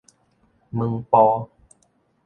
[0.71, 1.47] 晚晡